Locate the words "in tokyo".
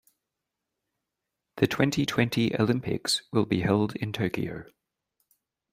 3.97-4.65